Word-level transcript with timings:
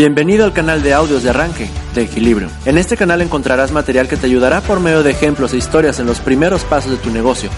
Bienvenido 0.00 0.46
al 0.46 0.54
canal 0.54 0.82
de 0.82 0.94
audios 0.94 1.22
de 1.22 1.28
arranque 1.28 1.68
de 1.94 2.04
Equilibrio. 2.04 2.48
En 2.64 2.78
este 2.78 2.96
canal 2.96 3.20
encontrarás 3.20 3.70
material 3.70 4.08
que 4.08 4.16
te 4.16 4.24
ayudará 4.24 4.62
por 4.62 4.80
medio 4.80 5.02
de 5.02 5.10
ejemplos 5.10 5.52
e 5.52 5.58
historias 5.58 6.00
en 6.00 6.06
los 6.06 6.20
primeros 6.20 6.64
pasos 6.64 6.92
de 6.92 6.96
tu 6.96 7.10
negocio, 7.10 7.50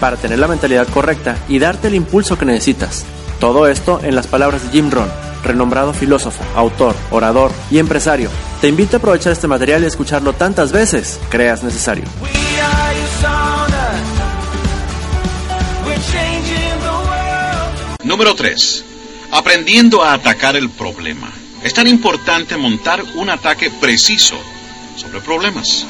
para 0.00 0.16
tener 0.16 0.38
la 0.38 0.48
mentalidad 0.48 0.88
correcta 0.88 1.36
y 1.50 1.58
darte 1.58 1.88
el 1.88 1.94
impulso 1.94 2.38
que 2.38 2.46
necesitas. 2.46 3.04
Todo 3.38 3.68
esto 3.68 4.00
en 4.02 4.14
las 4.14 4.26
palabras 4.26 4.62
de 4.62 4.70
Jim 4.70 4.90
Rohn, 4.90 5.10
renombrado 5.44 5.92
filósofo, 5.92 6.42
autor, 6.54 6.94
orador 7.10 7.52
y 7.70 7.76
empresario. 7.76 8.30
Te 8.62 8.68
invito 8.68 8.96
a 8.96 8.98
aprovechar 8.98 9.34
este 9.34 9.46
material 9.46 9.82
y 9.82 9.86
escucharlo 9.86 10.32
tantas 10.32 10.72
veces 10.72 11.20
creas 11.28 11.62
necesario. 11.62 12.04
Número 18.02 18.34
3. 18.34 18.84
Aprendiendo 19.32 20.02
a 20.02 20.14
atacar 20.14 20.56
el 20.56 20.70
problema. 20.70 21.41
Es 21.64 21.74
tan 21.74 21.86
importante 21.86 22.56
montar 22.56 23.02
un 23.14 23.30
ataque 23.30 23.70
preciso 23.70 24.40
sobre 24.96 25.20
problemas. 25.20 25.86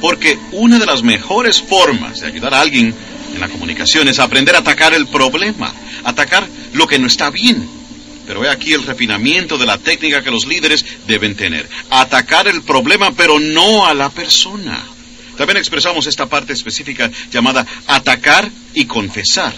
Porque 0.00 0.38
una 0.52 0.78
de 0.78 0.86
las 0.86 1.02
mejores 1.02 1.60
formas 1.62 2.20
de 2.20 2.28
ayudar 2.28 2.54
a 2.54 2.60
alguien 2.60 2.94
en 3.34 3.40
la 3.40 3.48
comunicación 3.48 4.08
es 4.08 4.18
aprender 4.18 4.54
a 4.54 4.60
atacar 4.60 4.94
el 4.94 5.06
problema, 5.08 5.72
atacar 6.04 6.46
lo 6.74 6.86
que 6.86 6.98
no 6.98 7.06
está 7.06 7.30
bien. 7.30 7.68
Pero 8.26 8.44
he 8.44 8.50
aquí 8.50 8.72
el 8.72 8.84
refinamiento 8.84 9.56
de 9.58 9.66
la 9.66 9.78
técnica 9.78 10.22
que 10.22 10.30
los 10.30 10.46
líderes 10.46 10.84
deben 11.06 11.34
tener. 11.34 11.68
Atacar 11.90 12.46
el 12.48 12.62
problema, 12.62 13.12
pero 13.12 13.40
no 13.40 13.86
a 13.86 13.94
la 13.94 14.10
persona. 14.10 14.82
También 15.36 15.58
expresamos 15.58 16.06
esta 16.06 16.26
parte 16.26 16.52
específica 16.52 17.10
llamada 17.30 17.66
atacar 17.86 18.50
y 18.74 18.86
confesar. 18.86 19.54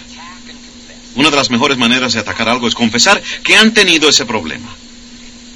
Una 1.15 1.29
de 1.29 1.35
las 1.35 1.49
mejores 1.49 1.77
maneras 1.77 2.13
de 2.13 2.19
atacar 2.19 2.49
algo 2.49 2.67
es 2.67 2.75
confesar 2.75 3.21
que 3.43 3.55
han 3.55 3.73
tenido 3.73 4.09
ese 4.09 4.25
problema. 4.25 4.69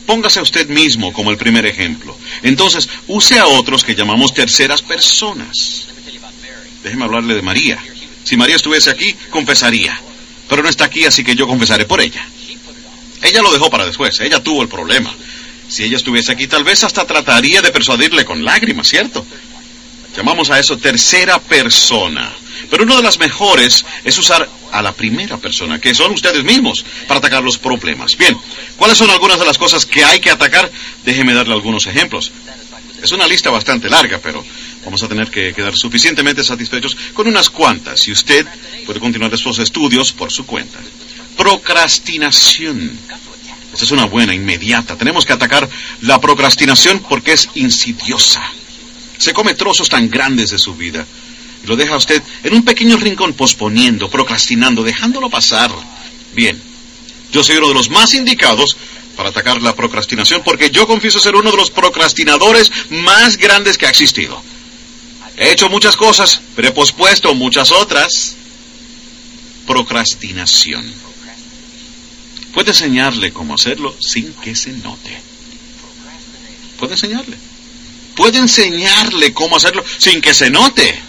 Póngase 0.06 0.40
a 0.40 0.44
usted 0.44 0.68
mismo 0.68 1.14
como 1.14 1.32
el 1.32 1.38
primer 1.38 1.66
ejemplo. 1.66 2.18
Entonces, 2.42 2.90
use 3.08 3.40
a 3.40 3.48
otros 3.48 3.84
que 3.84 3.96
llamamos 3.96 4.34
terceras 4.34 4.82
personas. 4.82 5.88
Déjeme 6.84 7.06
hablarle 7.06 7.36
de 7.36 7.42
María. 7.42 7.80
Si 8.24 8.36
María 8.36 8.58
estuviese 8.58 8.90
aquí, 8.90 9.16
confesaría. 9.30 10.00
Pero 10.50 10.62
no 10.62 10.70
está 10.70 10.86
aquí, 10.86 11.06
así 11.06 11.24
que 11.24 11.36
yo 11.36 11.48
confesaré 11.48 11.86
por 11.86 12.02
ella. 12.02 12.26
Ella 13.22 13.42
lo 13.42 13.52
dejó 13.52 13.70
para 13.70 13.86
después. 13.86 14.20
Ella 14.20 14.44
tuvo 14.44 14.62
el 14.62 14.68
problema. 14.68 15.14
Si 15.70 15.84
ella 15.84 15.98
estuviese 15.98 16.32
aquí, 16.32 16.48
tal 16.48 16.64
vez 16.64 16.84
hasta 16.84 17.08
trataría 17.08 17.62
de 17.62 17.72
persuadirle 17.72 18.26
con 18.26 18.44
lágrimas, 18.44 18.88
¿cierto? 18.88 19.26
Llamamos 20.16 20.50
a 20.50 20.60
eso 20.60 20.78
tercera 20.78 21.40
persona. 21.40 22.32
Pero 22.70 22.84
una 22.84 22.98
de 22.98 23.04
las 23.04 23.20
mejores 23.20 23.86
es 24.04 24.18
usar 24.18 24.48
a 24.72 24.82
la 24.82 24.94
primera 24.94 25.38
persona, 25.38 25.80
que 25.80 25.94
son 25.94 26.14
ustedes 26.14 26.44
mismos, 26.44 26.86
para 27.08 27.20
atacar 27.20 27.44
los 27.44 27.58
problemas. 27.58 28.18
Bien, 28.18 28.38
¿cuáles 28.78 28.98
son 28.98 29.10
algunas 29.10 29.40
de 29.40 29.46
las 29.46 29.58
cosas 29.58 29.86
que 29.86 30.04
hay 30.04 30.20
que 30.20 30.32
atacar? 30.32 30.72
Déjeme 31.04 31.34
darle 31.34 31.54
algunos 31.54 31.88
ejemplos. 31.88 32.32
Es 33.02 33.12
una 33.12 33.28
lista 33.28 33.50
bastante 33.50 33.90
larga, 33.90 34.20
pero 34.24 34.44
vamos 34.86 35.04
a 35.04 35.08
tener 35.08 35.30
que 35.30 35.54
quedar 35.54 35.76
suficientemente 35.76 36.44
satisfechos 36.44 36.96
con 37.14 37.28
unas 37.28 37.50
cuantas 37.50 38.08
y 38.08 38.12
usted 38.12 38.48
puede 38.86 39.00
continuar 39.00 39.34
estos 39.34 39.60
estudios 39.60 40.12
por 40.14 40.32
su 40.32 40.46
cuenta. 40.46 40.80
Procrastinación. 41.38 42.98
Esta 43.74 43.86
es 43.86 43.92
una 43.92 44.06
buena, 44.06 44.34
inmediata. 44.34 44.96
Tenemos 44.96 45.26
que 45.26 45.34
atacar 45.34 45.68
la 46.02 46.22
procrastinación 46.22 47.00
porque 47.10 47.34
es 47.34 47.50
insidiosa. 47.56 48.42
Se 49.18 49.34
come 49.34 49.54
trozos 49.54 49.90
tan 49.90 50.10
grandes 50.10 50.50
de 50.52 50.60
su 50.60 50.76
vida 50.76 51.06
y 51.64 51.68
lo 51.68 51.76
deja 51.76 51.96
usted 51.96 52.22
en 52.44 52.54
un 52.54 52.66
pequeño 52.66 52.98
rincón 52.98 53.34
posponiendo, 53.34 54.10
procrastinando, 54.10 54.84
dejándolo 54.84 55.30
pasar. 55.30 55.72
Bien, 56.34 56.62
yo 57.32 57.44
soy 57.44 57.58
uno 57.58 57.70
de 57.70 57.74
los 57.74 57.90
más 57.90 58.14
indicados 58.14 58.76
para 59.16 59.30
atacar 59.30 59.62
la 59.62 59.76
procrastinación 59.76 60.42
porque 60.44 60.72
yo 60.72 60.88
confieso 60.88 61.20
ser 61.20 61.36
uno 61.36 61.52
de 61.52 61.58
los 61.58 61.72
procrastinadores 61.72 62.72
más 62.90 63.38
grandes 63.38 63.78
que 63.78 63.86
ha 63.86 63.90
existido. 63.90 64.42
He 65.38 65.52
hecho 65.52 65.70
muchas 65.70 65.96
cosas, 65.96 66.42
pero 66.56 66.68
he 66.68 66.72
pospuesto 66.72 67.34
muchas 67.34 67.72
otras. 67.72 68.36
Procrastinación. 69.66 70.86
Puede 72.54 72.70
enseñarle 72.70 73.32
cómo 73.32 73.56
hacerlo 73.56 73.96
sin 74.00 74.34
que 74.34 74.56
se 74.56 74.72
note. 74.74 75.20
Puede 76.78 76.94
enseñarle. 76.94 77.38
Puede 78.16 78.40
enseñarle 78.40 79.34
cómo 79.34 79.58
hacerlo 79.58 79.84
sin 79.98 80.22
que 80.22 80.34
se 80.34 80.50
note. 80.50 81.02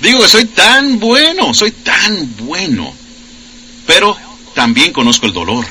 Digo 0.00 0.20
que 0.22 0.28
soy 0.28 0.44
tan 0.46 0.98
bueno, 1.00 1.52
soy 1.52 1.72
tan 1.72 2.36
bueno. 2.38 2.94
Pero 3.86 4.16
también 4.54 4.92
conozco 4.92 5.26
el 5.26 5.32
dolor 5.32 5.66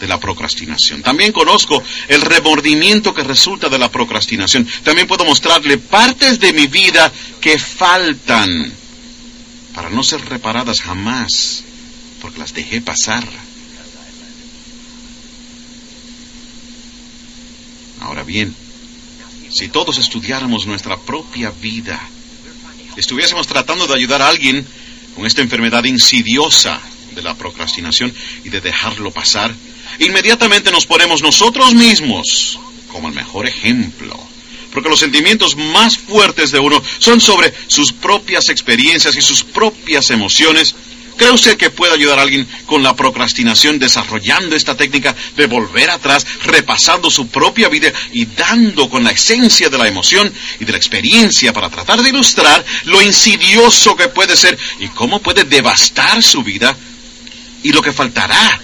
de 0.00 0.06
la 0.06 0.20
procrastinación. 0.20 1.02
También 1.02 1.32
conozco 1.32 1.82
el 2.08 2.20
remordimiento 2.20 3.14
que 3.14 3.24
resulta 3.24 3.68
de 3.68 3.78
la 3.78 3.90
procrastinación. 3.90 4.68
También 4.84 5.06
puedo 5.06 5.24
mostrarle 5.24 5.78
partes 5.78 6.38
de 6.38 6.52
mi 6.52 6.66
vida 6.66 7.10
que 7.40 7.58
faltan 7.58 8.72
para 9.74 9.90
no 9.90 10.02
ser 10.02 10.24
reparadas 10.26 10.80
jamás, 10.80 11.64
porque 12.20 12.38
las 12.38 12.54
dejé 12.54 12.80
pasar. 12.80 13.26
Ahora 18.00 18.22
bien, 18.22 18.54
si 19.56 19.68
todos 19.68 19.96
estudiáramos 19.96 20.66
nuestra 20.66 20.98
propia 20.98 21.50
vida, 21.50 21.98
estuviésemos 22.94 23.46
tratando 23.46 23.86
de 23.86 23.94
ayudar 23.94 24.20
a 24.20 24.28
alguien 24.28 24.66
con 25.14 25.24
esta 25.24 25.40
enfermedad 25.40 25.82
insidiosa 25.84 26.78
de 27.14 27.22
la 27.22 27.34
procrastinación 27.34 28.12
y 28.44 28.50
de 28.50 28.60
dejarlo 28.60 29.10
pasar, 29.12 29.54
inmediatamente 29.98 30.70
nos 30.70 30.84
ponemos 30.84 31.22
nosotros 31.22 31.72
mismos 31.72 32.58
como 32.92 33.08
el 33.08 33.14
mejor 33.14 33.46
ejemplo. 33.48 34.14
Porque 34.74 34.90
los 34.90 35.00
sentimientos 35.00 35.56
más 35.56 35.96
fuertes 35.96 36.50
de 36.50 36.58
uno 36.58 36.82
son 36.98 37.22
sobre 37.22 37.50
sus 37.66 37.94
propias 37.94 38.50
experiencias 38.50 39.16
y 39.16 39.22
sus 39.22 39.42
propias 39.42 40.10
emociones 40.10 40.74
¿Cree 41.16 41.30
usted 41.30 41.56
que 41.56 41.70
puede 41.70 41.94
ayudar 41.94 42.18
a 42.18 42.22
alguien 42.22 42.46
con 42.66 42.82
la 42.82 42.94
procrastinación 42.94 43.78
desarrollando 43.78 44.54
esta 44.54 44.76
técnica 44.76 45.14
de 45.36 45.46
volver 45.46 45.88
atrás, 45.90 46.26
repasando 46.44 47.10
su 47.10 47.28
propia 47.28 47.68
vida 47.68 47.90
y 48.12 48.26
dando 48.26 48.90
con 48.90 49.02
la 49.02 49.12
esencia 49.12 49.70
de 49.70 49.78
la 49.78 49.88
emoción 49.88 50.32
y 50.60 50.64
de 50.64 50.72
la 50.72 50.78
experiencia 50.78 51.52
para 51.52 51.70
tratar 51.70 52.02
de 52.02 52.10
ilustrar 52.10 52.64
lo 52.84 53.00
insidioso 53.00 53.96
que 53.96 54.08
puede 54.08 54.36
ser 54.36 54.58
y 54.78 54.88
cómo 54.88 55.20
puede 55.20 55.44
devastar 55.44 56.22
su 56.22 56.42
vida 56.42 56.76
y 57.62 57.72
lo 57.72 57.80
que 57.80 57.92
faltará 57.92 58.60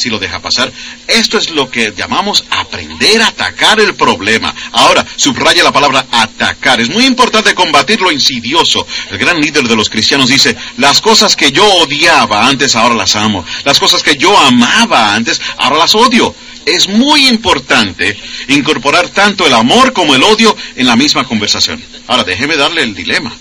si 0.00 0.10
lo 0.10 0.18
deja 0.18 0.40
pasar. 0.40 0.72
Esto 1.06 1.38
es 1.38 1.50
lo 1.50 1.70
que 1.70 1.92
llamamos 1.96 2.44
aprender 2.50 3.22
a 3.22 3.28
atacar 3.28 3.78
el 3.80 3.94
problema. 3.94 4.54
Ahora, 4.72 5.06
subraya 5.16 5.62
la 5.62 5.72
palabra 5.72 6.06
atacar. 6.10 6.80
Es 6.80 6.88
muy 6.88 7.04
importante 7.04 7.54
combatir 7.54 8.00
lo 8.00 8.10
insidioso. 8.10 8.86
El 9.10 9.18
gran 9.18 9.40
líder 9.40 9.68
de 9.68 9.76
los 9.76 9.90
cristianos 9.90 10.28
dice, 10.28 10.56
las 10.78 11.00
cosas 11.00 11.36
que 11.36 11.52
yo 11.52 11.64
odiaba 11.64 12.46
antes, 12.46 12.74
ahora 12.74 12.94
las 12.94 13.14
amo. 13.16 13.44
Las 13.64 13.78
cosas 13.78 14.02
que 14.02 14.16
yo 14.16 14.36
amaba 14.38 15.14
antes, 15.14 15.40
ahora 15.58 15.78
las 15.78 15.94
odio. 15.94 16.34
Es 16.66 16.88
muy 16.88 17.26
importante 17.26 18.16
incorporar 18.48 19.08
tanto 19.08 19.46
el 19.46 19.54
amor 19.54 19.92
como 19.92 20.14
el 20.14 20.22
odio 20.22 20.56
en 20.76 20.86
la 20.86 20.96
misma 20.96 21.24
conversación. 21.24 21.82
Ahora, 22.06 22.24
déjeme 22.24 22.56
darle 22.56 22.82
el 22.82 22.94
dilema. 22.94 23.32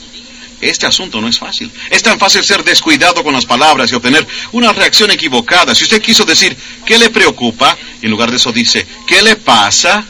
Este 0.62 0.86
asunto 0.86 1.22
no 1.22 1.28
es 1.28 1.40
fácil. 1.40 1.72
Es 1.90 2.04
tan 2.04 2.20
fácil 2.20 2.44
ser 2.44 2.64
descuidado 2.64 3.24
con 3.24 3.34
las 3.34 3.46
palabras 3.46 3.92
y 3.92 3.96
obtener 3.96 4.28
una 4.52 4.74
reacción 4.74 5.10
equivocada. 5.12 5.74
Si 5.74 5.86
usted 5.86 6.02
quiso 6.02 6.26
decir, 6.26 6.56
¿qué 6.86 6.98
le 6.98 7.10
preocupa? 7.10 7.78
Y 8.02 8.06
en 8.06 8.12
lugar 8.12 8.30
de 8.30 8.38
eso 8.38 8.52
dice, 8.52 8.86
¿qué 9.08 9.22
le 9.22 9.38
pasa? 9.38 10.06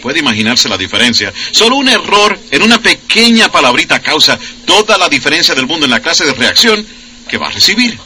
Puede 0.00 0.20
imaginarse 0.20 0.68
la 0.68 0.78
diferencia. 0.78 1.32
Solo 1.50 1.76
un 1.76 1.88
error 1.88 2.38
en 2.50 2.62
una 2.62 2.80
pequeña 2.80 3.50
palabrita 3.50 4.00
causa 4.00 4.38
toda 4.64 4.96
la 4.96 5.08
diferencia 5.08 5.54
del 5.54 5.66
mundo 5.66 5.84
en 5.84 5.90
la 5.90 6.00
clase 6.00 6.24
de 6.24 6.32
reacción 6.32 6.86
que 7.28 7.36
va 7.36 7.48
a 7.48 7.52
recibir. 7.52 7.98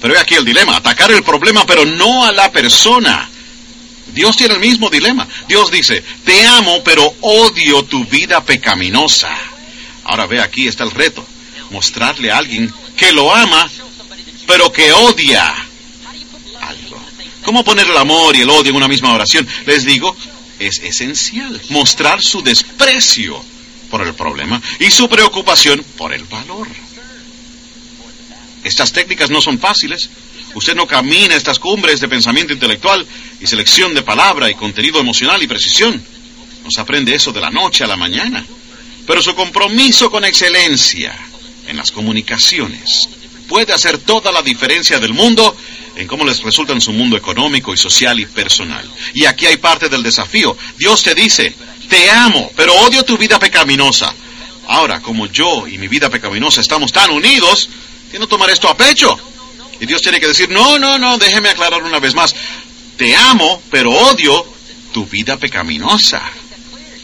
Pero 0.00 0.14
he 0.14 0.18
aquí 0.18 0.34
el 0.34 0.44
dilema, 0.44 0.76
atacar 0.76 1.12
el 1.12 1.22
problema 1.22 1.64
pero 1.64 1.84
no 1.84 2.24
a 2.24 2.32
la 2.32 2.50
persona. 2.50 3.30
Dios 4.12 4.36
tiene 4.36 4.54
el 4.54 4.60
mismo 4.60 4.90
dilema. 4.90 5.28
Dios 5.46 5.70
dice, 5.70 6.02
te 6.24 6.44
amo 6.46 6.82
pero 6.82 7.14
odio 7.20 7.84
tu 7.84 8.04
vida 8.04 8.44
pecaminosa. 8.44 9.53
Ahora 10.04 10.26
ve, 10.26 10.40
aquí 10.40 10.68
está 10.68 10.84
el 10.84 10.90
reto. 10.90 11.26
Mostrarle 11.70 12.30
a 12.30 12.38
alguien 12.38 12.72
que 12.96 13.12
lo 13.12 13.34
ama, 13.34 13.68
pero 14.46 14.70
que 14.72 14.92
odia 14.92 15.54
algo. 16.60 17.00
¿Cómo 17.42 17.64
poner 17.64 17.86
el 17.86 17.96
amor 17.96 18.36
y 18.36 18.42
el 18.42 18.50
odio 18.50 18.70
en 18.70 18.76
una 18.76 18.88
misma 18.88 19.12
oración? 19.12 19.46
Les 19.66 19.84
digo, 19.84 20.14
es 20.58 20.78
esencial 20.80 21.60
mostrar 21.70 22.22
su 22.22 22.42
desprecio 22.42 23.42
por 23.90 24.06
el 24.06 24.14
problema 24.14 24.60
y 24.78 24.90
su 24.90 25.08
preocupación 25.08 25.84
por 25.96 26.12
el 26.12 26.24
valor. 26.24 26.68
Estas 28.62 28.92
técnicas 28.92 29.30
no 29.30 29.40
son 29.40 29.58
fáciles. 29.58 30.08
Usted 30.54 30.74
no 30.74 30.86
camina 30.86 31.34
estas 31.34 31.58
cumbres 31.58 32.00
de 32.00 32.08
pensamiento 32.08 32.52
intelectual 32.52 33.06
y 33.40 33.46
selección 33.46 33.92
de 33.94 34.02
palabra 34.02 34.50
y 34.50 34.54
contenido 34.54 35.00
emocional 35.00 35.42
y 35.42 35.46
precisión. 35.46 36.02
No 36.62 36.70
se 36.70 36.80
aprende 36.80 37.14
eso 37.14 37.32
de 37.32 37.40
la 37.40 37.50
noche 37.50 37.84
a 37.84 37.86
la 37.86 37.96
mañana 37.96 38.44
pero 39.06 39.22
su 39.22 39.34
compromiso 39.34 40.10
con 40.10 40.24
excelencia 40.24 41.16
en 41.66 41.76
las 41.76 41.90
comunicaciones 41.90 43.08
puede 43.48 43.72
hacer 43.72 43.98
toda 43.98 44.32
la 44.32 44.42
diferencia 44.42 44.98
del 44.98 45.12
mundo 45.12 45.54
en 45.96 46.06
cómo 46.06 46.24
les 46.24 46.42
resulta 46.42 46.72
en 46.72 46.80
su 46.80 46.92
mundo 46.92 47.16
económico 47.16 47.72
y 47.72 47.76
social 47.76 48.18
y 48.18 48.26
personal. 48.26 48.88
Y 49.12 49.26
aquí 49.26 49.46
hay 49.46 49.58
parte 49.58 49.88
del 49.88 50.02
desafío. 50.02 50.56
Dios 50.76 51.02
te 51.02 51.14
dice, 51.14 51.54
te 51.88 52.10
amo, 52.10 52.50
pero 52.56 52.74
odio 52.74 53.04
tu 53.04 53.16
vida 53.16 53.38
pecaminosa. 53.38 54.12
Ahora, 54.66 55.00
como 55.00 55.26
yo 55.26 55.68
y 55.68 55.78
mi 55.78 55.88
vida 55.88 56.08
pecaminosa 56.08 56.60
estamos 56.60 56.90
tan 56.90 57.10
unidos, 57.10 57.68
tiene 58.10 58.26
que 58.26 58.30
tomar 58.30 58.50
esto 58.50 58.68
a 58.68 58.76
pecho. 58.76 59.18
Y 59.80 59.86
Dios 59.86 60.00
tiene 60.02 60.20
que 60.20 60.28
decir, 60.28 60.48
no, 60.48 60.78
no, 60.78 60.98
no, 60.98 61.18
déjeme 61.18 61.50
aclarar 61.50 61.82
una 61.82 61.98
vez 61.98 62.14
más. 62.14 62.34
Te 62.96 63.14
amo, 63.14 63.62
pero 63.70 63.92
odio 63.92 64.46
tu 64.92 65.04
vida 65.06 65.36
pecaminosa. 65.36 66.22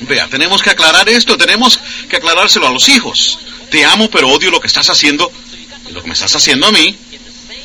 Vea, 0.01 0.29
tenemos 0.29 0.63
que 0.63 0.71
aclarar 0.71 1.09
esto, 1.09 1.37
tenemos 1.37 1.79
que 2.09 2.17
aclarárselo 2.17 2.67
a 2.67 2.73
los 2.73 2.89
hijos. 2.89 3.39
Te 3.71 3.85
amo, 3.85 4.11
pero 4.11 4.29
odio 4.29 4.51
lo 4.51 4.61
que 4.61 4.67
estás 4.67 4.89
haciendo 4.89 5.31
y 5.89 5.93
lo 5.93 6.03
que 6.03 6.09
me 6.09 6.15
estás 6.15 6.35
haciendo 6.35 6.67
a 6.67 6.73
mí. 6.73 6.97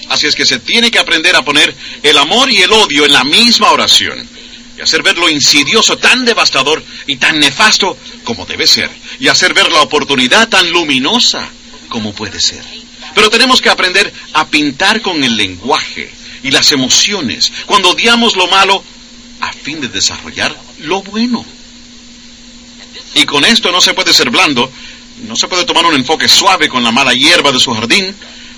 Así 0.10 0.28
es 0.28 0.36
que 0.36 0.46
se 0.46 0.60
tiene 0.60 0.92
que 0.92 1.00
aprender 1.00 1.36
a 1.36 1.44
poner 1.44 1.74
el 2.04 2.18
amor 2.18 2.52
y 2.52 2.62
el 2.62 2.72
odio 2.72 3.06
en 3.06 3.14
la 3.14 3.24
misma 3.24 3.72
oración 3.72 4.28
y 4.78 4.82
hacer 4.82 5.02
ver 5.04 5.18
lo 5.18 5.30
insidioso, 5.30 5.98
tan 5.98 6.26
devastador 6.26 6.84
y 7.08 7.16
tan 7.16 7.40
nefasto 7.40 7.98
como 8.24 8.46
debe 8.46 8.68
ser, 8.68 8.90
y 9.20 9.30
hacer 9.30 9.54
ver 9.54 9.72
la 9.72 9.82
oportunidad 9.82 10.50
tan 10.50 10.70
luminosa 10.70 11.48
como 11.88 12.14
puede 12.14 12.42
ser. 12.42 12.64
Pero 13.14 13.30
tenemos 13.30 13.62
que 13.62 13.70
aprender 13.70 14.12
a 14.34 14.48
pintar 14.48 15.02
con 15.02 15.24
el 15.24 15.38
lenguaje 15.38 16.12
y 16.44 16.52
las 16.52 16.72
emociones 16.74 17.52
cuando 17.66 17.92
odiamos 17.92 18.36
lo 18.36 18.48
malo 18.48 18.84
a 19.40 19.54
fin 19.54 19.80
de 19.80 19.88
desarrollar 19.88 20.56
lo 20.80 21.02
bueno. 21.02 21.46
Y 23.16 23.26
con 23.26 23.44
esto 23.46 23.72
no 23.72 23.82
se 23.82 23.94
puede 23.94 24.14
ser 24.14 24.30
blando, 24.30 24.72
no 25.24 25.36
se 25.36 25.48
puede 25.48 25.64
tomar 25.64 25.86
un 25.86 25.96
enfoque 25.96 26.28
suave 26.28 26.68
con 26.68 26.84
la 26.84 26.92
mala 26.92 27.14
hierba 27.14 27.52
de 27.52 27.60
su 27.60 27.74
jardín, 27.74 28.14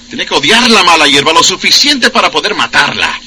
tiene 0.09 0.25
que 0.25 0.33
odiar 0.33 0.69
la 0.69 0.83
mala 0.83 1.07
hierba 1.07 1.31
lo 1.31 1.43
suficiente 1.43 2.09
para 2.09 2.31
poder 2.31 2.55
matarla. 2.55 3.19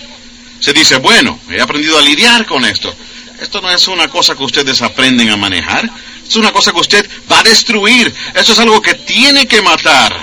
Se 0.58 0.72
dice, 0.72 0.96
bueno, 0.96 1.38
he 1.48 1.60
aprendido 1.60 1.96
a 1.96 2.02
lidiar 2.02 2.44
con 2.46 2.64
esto. 2.64 2.94
Esto 3.40 3.60
no 3.60 3.70
es 3.70 3.86
una 3.88 4.08
cosa 4.08 4.34
que 4.34 4.42
ustedes 4.42 4.82
aprenden 4.82 5.30
a 5.30 5.36
manejar. 5.36 5.88
Es 6.28 6.36
una 6.36 6.52
cosa 6.52 6.72
que 6.72 6.80
usted 6.80 7.08
va 7.30 7.38
a 7.38 7.42
destruir. 7.44 8.12
Esto 8.34 8.52
es 8.52 8.58
algo 8.58 8.82
que 8.82 8.94
tiene 8.94 9.46
que 9.46 9.62
matar. 9.62 10.14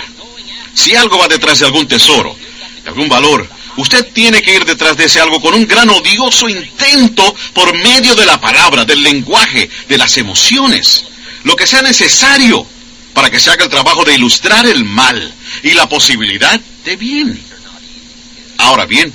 Si 0.74 0.94
algo 0.94 1.18
va 1.18 1.28
detrás 1.28 1.60
de 1.60 1.66
algún 1.66 1.88
tesoro, 1.88 2.36
de 2.84 2.90
algún 2.90 3.10
valor, 3.10 3.50
usted 3.78 4.06
tiene 4.14 4.42
que 4.42 4.54
ir 4.54 4.66
detrás 4.66 4.98
de 4.98 5.06
ese 5.06 5.20
algo 5.20 5.40
con 5.40 5.54
un 5.54 5.68
gran 5.68 5.90
odioso 5.90 6.50
intento 6.50 7.36
por 7.54 7.76
medio 7.78 8.16
de 8.16 8.26
la 8.26 8.40
palabra, 8.40 8.86
del 8.86 9.02
lenguaje, 9.02 9.70
de 9.88 9.98
las 9.98 10.18
emociones. 10.18 11.06
Lo 11.44 11.56
que 11.56 11.68
sea 11.68 11.82
necesario 11.82 12.68
para 13.14 13.30
que 13.30 13.40
se 13.40 13.50
haga 13.50 13.64
el 13.64 13.70
trabajo 13.70 14.04
de 14.04 14.16
ilustrar 14.16 14.66
el 14.66 14.84
mal 14.84 15.34
y 15.64 15.72
la 15.72 15.90
posibilidad 15.90 16.60
de 16.86 16.96
bien. 16.96 17.40
Ahora 18.58 18.86
bien, 18.86 19.14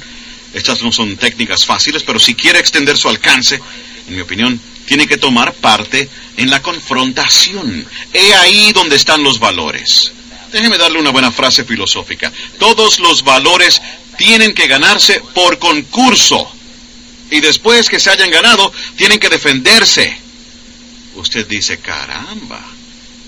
estas 0.54 0.82
no 0.82 0.92
son 0.92 1.16
técnicas 1.16 1.64
fáciles, 1.64 2.02
pero 2.02 2.18
si 2.18 2.34
quiere 2.34 2.58
extender 2.58 2.96
su 2.96 3.08
alcance, 3.08 3.60
en 4.08 4.14
mi 4.14 4.20
opinión, 4.20 4.60
tiene 4.86 5.06
que 5.06 5.18
tomar 5.18 5.54
parte 5.54 6.08
en 6.36 6.50
la 6.50 6.60
confrontación. 6.60 7.86
He 8.12 8.34
ahí 8.34 8.72
donde 8.72 8.96
están 8.96 9.22
los 9.22 9.38
valores. 9.38 10.12
Déjeme 10.52 10.76
darle 10.76 10.98
una 10.98 11.10
buena 11.10 11.32
frase 11.32 11.64
filosófica. 11.64 12.30
Todos 12.58 12.98
los 12.98 13.22
valores 13.22 13.80
tienen 14.22 14.54
que 14.54 14.68
ganarse 14.68 15.20
por 15.34 15.58
concurso. 15.58 16.48
Y 17.28 17.40
después 17.40 17.88
que 17.88 17.98
se 17.98 18.08
hayan 18.08 18.30
ganado, 18.30 18.72
tienen 18.96 19.18
que 19.18 19.28
defenderse. 19.28 20.16
Usted 21.16 21.44
dice, 21.48 21.78
caramba, 21.78 22.64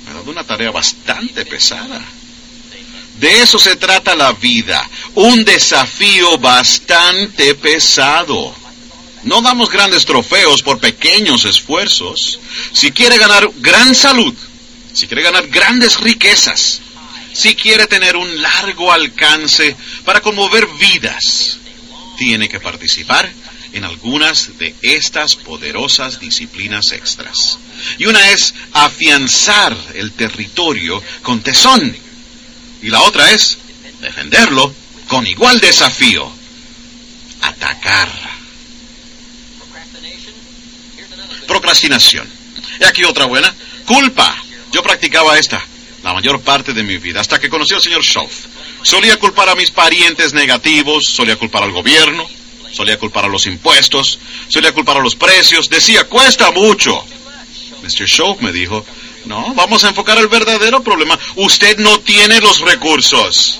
me 0.05 0.11
ha 0.11 0.15
dado 0.15 0.31
una 0.31 0.45
tarea 0.45 0.71
bastante 0.71 1.45
pesada. 1.47 2.01
De 3.19 3.43
eso 3.43 3.59
se 3.59 3.75
trata 3.75 4.15
la 4.15 4.35
vida, 4.35 4.89
un 5.15 5.45
desafío 5.45 6.39
bastante 6.39 7.57
pesado. 7.57 8.55
No 9.25 9.43
damos 9.43 9.71
grandes 9.71 10.05
trofeos 10.05 10.63
por 10.63 10.79
pequeños 10.79 11.45
esfuerzos. 11.45 12.39
Si 12.73 12.93
quiere 12.93 13.19
ganar 13.19 13.51
gran 13.57 13.97
salud, 13.97 14.35
si 14.93 15.09
quiere 15.09 15.23
ganar 15.23 15.49
grandes 15.49 15.99
riquezas, 15.99 16.83
si 17.35 17.57
quiere 17.57 17.87
tener 17.89 18.17
un 18.17 18.41
largo 18.41 18.93
alcance 18.93 19.77
para 20.05 20.21
conmover 20.21 20.67
vidas, 20.79 21.59
tiene 22.17 22.49
que 22.49 22.61
participar 22.61 23.31
en 23.73 23.85
algunas 23.85 24.57
de 24.57 24.73
estas 24.83 25.35
poderosas 25.35 26.21
disciplinas 26.21 26.93
extras. 26.93 27.59
Y 27.99 28.07
una 28.07 28.31
es 28.31 28.55
afianzar 28.73 29.77
el 29.95 30.13
territorio 30.13 31.03
con 31.23 31.43
tesón 31.43 31.95
y 32.81 32.89
la 32.89 33.03
otra 33.03 33.33
es 33.33 33.59
defenderlo 34.01 34.73
con 35.09 35.27
igual 35.27 35.61
desafío. 35.61 36.31
Atacar. 37.41 38.09
Procrastinación. 41.49 42.29
Y 42.81 42.85
aquí 42.85 43.05
otra 43.05 43.27
buena. 43.27 43.53
Culpa. 43.87 44.35
Yo 44.73 44.83
practicaba 44.83 45.39
esta 45.39 45.63
la 46.05 46.13
mayor 46.13 46.43
parte 46.43 46.75
de 46.75 46.83
mi 46.83 46.99
vida, 46.99 47.21
hasta 47.21 47.41
que 47.41 47.49
conocí 47.49 47.73
al 47.73 47.81
señor 47.81 48.05
Schoff. 48.05 48.31
Solía 48.83 49.17
culpar 49.17 49.49
a 49.49 49.55
mis 49.55 49.71
parientes 49.71 50.35
negativos, 50.35 51.07
solía 51.07 51.37
culpar 51.37 51.63
al 51.63 51.73
gobierno, 51.73 52.29
solía 52.73 52.99
culpar 52.99 53.25
a 53.25 53.29
los 53.29 53.47
impuestos, 53.47 54.19
solía 54.49 54.73
culpar 54.73 54.99
a 54.99 55.01
los 55.01 55.15
precios, 55.15 55.71
decía, 55.71 56.05
cuesta 56.05 56.51
mucho. 56.51 57.03
Mr. 57.83 58.07
Schoff 58.07 58.43
me 58.43 58.53
dijo, 58.53 58.85
no, 59.25 59.55
vamos 59.55 59.83
a 59.85 59.89
enfocar 59.89 60.19
el 60.19 60.29
verdadero 60.29 60.83
problema. 60.83 61.19
Usted 61.37 61.79
no 61.79 61.99
tiene 62.01 62.39
los 62.43 62.61
recursos. 62.61 63.59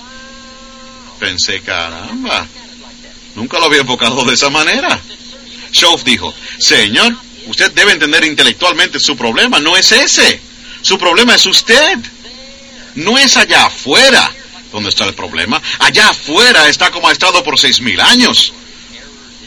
Pensé, 1.19 1.63
caramba, 1.63 2.47
nunca 3.37 3.59
lo 3.59 3.67
había 3.67 3.81
enfocado 3.81 4.23
de 4.23 4.35
esa 4.35 4.51
manera. 4.51 5.01
Schoff 5.73 6.05
dijo, 6.05 6.35
señor, 6.59 7.17
usted 7.47 7.73
debe 7.73 7.93
entender 7.93 8.23
intelectualmente 8.25 9.01
su 9.01 9.17
problema, 9.17 9.61
no 9.61 9.79
es 9.79 9.93
ese. 9.93 10.43
Su 10.83 10.99
problema 10.99 11.35
es 11.35 11.47
usted. 11.47 11.99
No 12.97 13.19
es 13.19 13.37
allá 13.37 13.67
afuera 13.67 14.31
donde 14.73 14.91
está 14.91 15.05
el 15.05 15.15
problema. 15.15 15.61
Allá 15.79 16.11
afuera 16.11 16.69
está 16.69 16.91
como 16.91 17.09
ha 17.09 17.13
estado 17.13 17.43
por 17.43 17.59
seis 17.59 17.81
mil 17.81 18.01
años. 18.01 18.53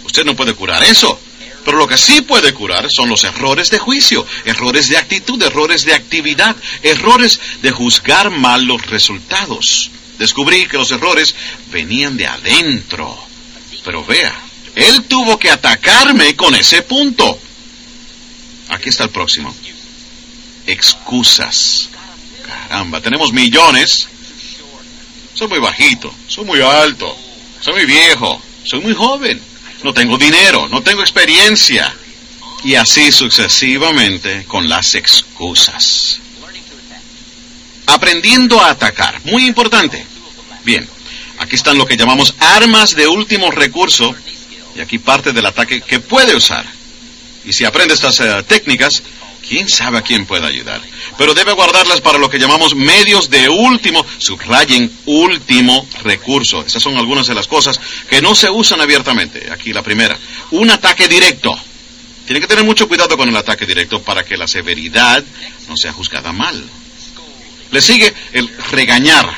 Usted 0.04 0.26
no 0.26 0.36
puede 0.36 0.54
curar 0.54 0.84
eso. 0.84 1.20
Pero 1.66 1.80
lo 1.80 1.88
que 1.88 1.98
sí 1.98 2.22
puede 2.22 2.54
curar 2.54 2.90
son 2.90 3.10
los 3.10 3.26
errores 3.26 3.70
de 3.70 3.78
juicio, 3.78 4.26
errores 4.46 4.88
de 4.88 4.96
actitud, 4.96 5.42
errores 5.44 5.84
de 5.84 5.94
actividad, 5.94 6.56
errores 6.82 7.42
de 7.62 7.72
juzgar 7.72 8.30
mal 8.30 8.64
los 8.64 8.86
resultados. 8.86 9.92
Descubrí 10.18 10.66
que 10.68 10.78
los 10.78 10.92
errores 10.92 11.36
venían 11.70 12.16
de 12.16 12.26
adentro. 12.26 13.22
Pero 13.84 14.06
vea, 14.06 14.34
él 14.76 15.04
tuvo 15.10 15.38
que 15.38 15.52
atacarme 15.52 16.38
con 16.38 16.56
ese 16.56 16.84
punto. 16.84 17.38
Aquí 18.70 18.88
está 18.88 19.04
el 19.04 19.10
próximo. 19.10 19.54
Excusas. 20.66 21.90
Caramba, 22.68 23.02
tenemos 23.02 23.32
millones. 23.34 24.08
Soy 25.34 25.48
muy 25.48 25.60
bajito, 25.60 26.14
soy 26.28 26.46
muy 26.46 26.62
alto, 26.62 27.16
soy 27.62 27.74
muy 27.74 27.86
viejo, 27.86 28.42
soy 28.64 28.80
muy 28.82 28.94
joven 28.94 29.40
no 29.84 29.94
tengo 29.94 30.18
dinero, 30.18 30.68
no 30.70 30.82
tengo 30.82 31.02
experiencia. 31.02 31.94
Y 32.64 32.76
así 32.76 33.12
sucesivamente 33.12 34.46
con 34.46 34.68
las 34.68 34.96
excusas. 34.96 36.20
Aprendiendo 37.86 38.60
a 38.60 38.72
atacar, 38.72 39.22
muy 39.26 39.46
importante. 39.46 40.06
Bien, 40.64 40.88
aquí 41.40 41.56
están 41.56 41.78
lo 41.78 41.86
que 41.86 41.96
llamamos 41.96 42.34
armas 42.40 42.96
de 42.96 43.08
último 43.08 43.52
recurso 43.52 44.14
y 44.76 44.82
aquí 44.82 44.98
parte 44.98 45.32
del 45.32 45.46
ataque 45.46 45.82
que 45.82 46.00
puede 46.00 46.36
usar. 46.36 46.66
Y 47.46 47.54
si 47.54 47.64
aprende 47.64 47.94
estas 47.94 48.20
eh, 48.20 48.44
técnicas, 48.46 49.04
quién 49.48 49.70
sabe 49.70 49.98
a 49.98 50.02
quién 50.02 50.26
puede 50.26 50.46
ayudar. 50.46 50.82
Pero 51.18 51.34
debe 51.34 51.54
guardarlas 51.54 52.02
para 52.02 52.18
lo 52.18 52.30
que 52.30 52.40
llamamos 52.40 52.76
medios 52.76 53.30
de 53.30 53.48
último, 53.50 54.06
subrayen 54.18 54.92
último 55.06 55.88
recurso. 56.04 56.64
Esas 56.66 56.84
son 56.84 56.98
algunas 56.98 57.28
de 57.28 57.36
las 57.36 57.48
cosas 57.48 57.80
que 58.10 58.22
no 58.22 58.36
se 58.36 58.50
usan 58.50 58.82
abiertamente. 58.82 59.52
Aquí 59.52 59.74
la 59.74 59.82
primera, 59.82 60.18
un 60.52 60.70
ataque 60.70 61.08
directo. 61.08 61.58
Tiene 62.26 62.42
que 62.42 62.48
tener 62.48 62.66
mucho 62.66 62.88
cuidado 62.88 63.16
con 63.16 63.30
el 63.30 63.38
ataque 63.38 63.66
directo 63.66 64.02
para 64.02 64.24
que 64.24 64.36
la 64.36 64.48
severidad 64.48 65.24
no 65.70 65.78
sea 65.78 65.94
juzgada 65.94 66.34
mal. 66.34 66.62
Le 67.72 67.82
sigue 67.82 68.14
el 68.34 68.50
regañar. 68.72 69.38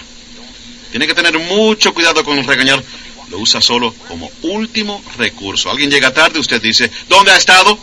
Tiene 0.90 1.06
que 1.06 1.14
tener 1.14 1.38
mucho 1.38 1.94
cuidado 1.94 2.24
con 2.24 2.40
el 2.40 2.46
regañar. 2.46 2.84
Lo 3.30 3.38
usa 3.38 3.62
solo 3.62 3.94
como 4.08 4.32
último 4.42 5.04
recurso. 5.18 5.70
Alguien 5.70 5.92
llega 5.92 6.12
tarde, 6.12 6.40
usted 6.40 6.60
dice, 6.60 6.90
¿dónde 7.08 7.32
ha 7.32 7.38
estado? 7.38 7.78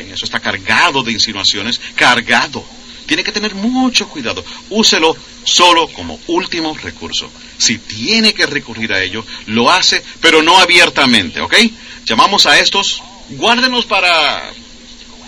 Eso 0.00 0.24
está 0.24 0.40
cargado 0.40 1.02
de 1.02 1.12
insinuaciones, 1.12 1.80
cargado. 1.94 2.64
Tiene 3.06 3.24
que 3.24 3.32
tener 3.32 3.54
mucho 3.54 4.08
cuidado. 4.08 4.44
Úselo 4.70 5.16
solo 5.44 5.88
como 5.88 6.18
último 6.28 6.74
recurso. 6.74 7.30
Si 7.58 7.78
tiene 7.78 8.32
que 8.32 8.46
recurrir 8.46 8.92
a 8.92 9.02
ello, 9.02 9.24
lo 9.46 9.70
hace, 9.70 10.02
pero 10.20 10.42
no 10.42 10.58
abiertamente, 10.58 11.40
¿ok? 11.40 11.54
Llamamos 12.04 12.46
a 12.46 12.58
estos, 12.58 13.02
guárdenos 13.30 13.86
para, 13.86 14.50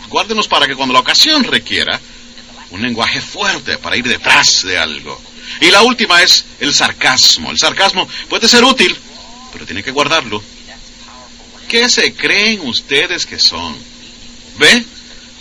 guárdenos 0.08 0.48
para 0.48 0.66
que 0.66 0.76
cuando 0.76 0.94
la 0.94 1.00
ocasión 1.00 1.44
requiera, 1.44 2.00
un 2.70 2.82
lenguaje 2.82 3.20
fuerte 3.20 3.78
para 3.78 3.96
ir 3.96 4.06
detrás 4.06 4.62
de 4.64 4.78
algo. 4.78 5.20
Y 5.60 5.70
la 5.70 5.82
última 5.82 6.22
es 6.22 6.44
el 6.60 6.74
sarcasmo. 6.74 7.50
El 7.50 7.58
sarcasmo 7.58 8.08
puede 8.28 8.48
ser 8.48 8.64
útil, 8.64 8.96
pero 9.52 9.66
tiene 9.66 9.82
que 9.82 9.90
guardarlo. 9.90 10.42
¿Qué 11.68 11.88
se 11.88 12.14
creen 12.14 12.60
ustedes 12.66 13.26
que 13.26 13.38
son? 13.38 13.76
¿Ve? 14.58 14.84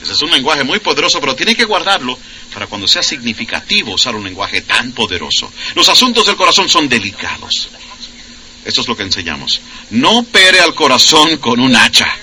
Ese 0.01 0.13
es 0.13 0.21
un 0.21 0.31
lenguaje 0.31 0.63
muy 0.63 0.79
poderoso, 0.79 1.21
pero 1.21 1.35
tiene 1.35 1.55
que 1.55 1.63
guardarlo 1.63 2.17
para 2.53 2.67
cuando 2.67 2.87
sea 2.87 3.01
significativo 3.01 3.93
usar 3.93 4.15
un 4.15 4.23
lenguaje 4.23 4.61
tan 4.61 4.91
poderoso. 4.91 5.51
Los 5.75 5.87
asuntos 5.87 6.25
del 6.25 6.35
corazón 6.35 6.67
son 6.67 6.89
delicados. 6.89 7.69
Esto 8.65 8.81
es 8.81 8.87
lo 8.87 8.97
que 8.97 9.03
enseñamos. 9.03 9.61
No 9.91 10.23
pere 10.23 10.59
al 10.59 10.75
corazón 10.75 11.37
con 11.37 11.59
un 11.59 11.75
hacha. 11.75 12.13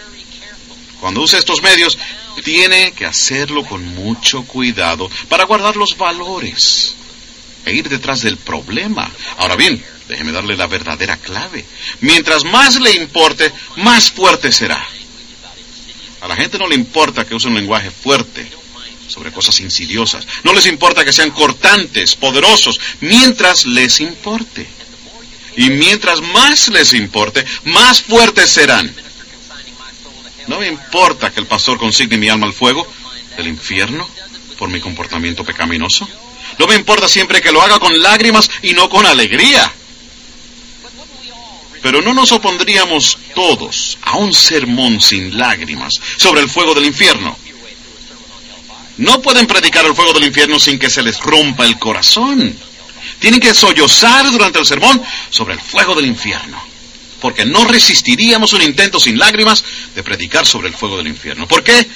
Cuando 1.00 1.22
use 1.22 1.38
estos 1.38 1.62
medios, 1.62 1.96
tiene 2.44 2.92
que 2.92 3.06
hacerlo 3.06 3.64
con 3.64 3.82
mucho 3.94 4.42
cuidado 4.44 5.10
para 5.28 5.44
guardar 5.44 5.76
los 5.76 5.96
valores 5.96 6.94
e 7.64 7.74
ir 7.74 7.88
detrás 7.88 8.22
del 8.22 8.36
problema. 8.36 9.10
Ahora 9.38 9.56
bien, 9.56 9.82
déjeme 10.08 10.32
darle 10.32 10.56
la 10.56 10.66
verdadera 10.66 11.16
clave. 11.16 11.64
Mientras 12.00 12.44
más 12.44 12.78
le 12.80 12.92
importe, 12.92 13.52
más 13.76 14.10
fuerte 14.10 14.52
será. 14.52 14.86
A 16.20 16.28
la 16.28 16.36
gente 16.36 16.58
no 16.58 16.68
le 16.68 16.74
importa 16.74 17.24
que 17.24 17.34
use 17.34 17.48
un 17.48 17.54
lenguaje 17.54 17.90
fuerte 17.90 18.50
sobre 19.08 19.32
cosas 19.32 19.58
insidiosas. 19.60 20.26
No 20.44 20.52
les 20.52 20.66
importa 20.66 21.04
que 21.04 21.12
sean 21.12 21.30
cortantes, 21.30 22.14
poderosos, 22.14 22.80
mientras 23.00 23.66
les 23.66 24.00
importe. 24.00 24.66
Y 25.56 25.70
mientras 25.70 26.20
más 26.20 26.68
les 26.68 26.92
importe, 26.92 27.44
más 27.64 28.02
fuertes 28.02 28.50
serán. 28.50 28.94
No 30.46 30.60
me 30.60 30.68
importa 30.68 31.30
que 31.30 31.40
el 31.40 31.46
pastor 31.46 31.78
consigne 31.78 32.16
mi 32.16 32.28
alma 32.28 32.46
al 32.46 32.52
fuego 32.52 32.86
del 33.36 33.48
infierno 33.48 34.08
por 34.58 34.68
mi 34.68 34.80
comportamiento 34.80 35.44
pecaminoso. 35.44 36.08
No 36.58 36.66
me 36.66 36.74
importa 36.74 37.08
siempre 37.08 37.40
que 37.40 37.52
lo 37.52 37.62
haga 37.62 37.78
con 37.78 38.00
lágrimas 38.00 38.50
y 38.62 38.72
no 38.72 38.88
con 38.88 39.06
alegría. 39.06 39.72
Pero 41.82 42.02
no 42.02 42.12
nos 42.12 42.32
opondríamos 42.32 43.18
todos 43.34 43.98
a 44.02 44.16
un 44.16 44.34
sermón 44.34 45.00
sin 45.00 45.38
lágrimas 45.38 46.00
sobre 46.16 46.42
el 46.42 46.50
fuego 46.50 46.74
del 46.74 46.86
infierno. 46.86 47.36
No 48.98 49.22
pueden 49.22 49.46
predicar 49.46 49.86
el 49.86 49.94
fuego 49.94 50.12
del 50.12 50.24
infierno 50.24 50.58
sin 50.58 50.78
que 50.78 50.90
se 50.90 51.02
les 51.02 51.18
rompa 51.20 51.64
el 51.64 51.78
corazón. 51.78 52.54
Tienen 53.18 53.40
que 53.40 53.54
sollozar 53.54 54.30
durante 54.30 54.58
el 54.58 54.66
sermón 54.66 55.00
sobre 55.30 55.54
el 55.54 55.60
fuego 55.60 55.94
del 55.94 56.06
infierno. 56.06 56.62
Porque 57.18 57.46
no 57.46 57.64
resistiríamos 57.64 58.52
un 58.52 58.62
intento 58.62 59.00
sin 59.00 59.18
lágrimas 59.18 59.64
de 59.94 60.02
predicar 60.02 60.46
sobre 60.46 60.68
el 60.68 60.74
fuego 60.74 60.98
del 60.98 61.06
infierno. 61.06 61.48
¿Por 61.48 61.62
qué? 61.64 61.86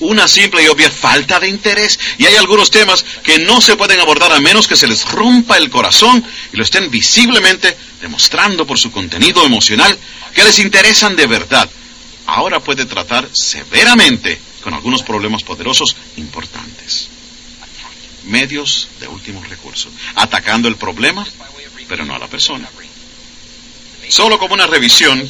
Una 0.00 0.26
simple 0.26 0.62
y 0.62 0.68
obvia 0.68 0.90
falta 0.90 1.38
de 1.38 1.48
interés. 1.48 1.98
Y 2.16 2.24
hay 2.24 2.36
algunos 2.36 2.70
temas 2.70 3.04
que 3.22 3.38
no 3.40 3.60
se 3.60 3.76
pueden 3.76 4.00
abordar 4.00 4.32
a 4.32 4.40
menos 4.40 4.66
que 4.66 4.76
se 4.76 4.86
les 4.86 5.06
rompa 5.06 5.58
el 5.58 5.68
corazón 5.68 6.24
y 6.52 6.56
lo 6.56 6.62
estén 6.62 6.90
visiblemente 6.90 7.76
demostrando 8.04 8.66
por 8.66 8.78
su 8.78 8.92
contenido 8.92 9.46
emocional 9.46 9.98
que 10.34 10.44
les 10.44 10.58
interesan 10.58 11.16
de 11.16 11.26
verdad. 11.26 11.70
Ahora 12.26 12.60
puede 12.60 12.84
tratar 12.84 13.26
severamente 13.32 14.38
con 14.62 14.74
algunos 14.74 15.02
problemas 15.02 15.42
poderosos 15.42 15.96
importantes. 16.18 17.08
Medios 18.24 18.88
de 19.00 19.08
último 19.08 19.42
recurso. 19.44 19.88
Atacando 20.16 20.68
el 20.68 20.76
problema, 20.76 21.26
pero 21.88 22.04
no 22.04 22.14
a 22.14 22.18
la 22.18 22.28
persona. 22.28 22.68
Solo 24.10 24.38
como 24.38 24.52
una 24.52 24.66
revisión, 24.66 25.26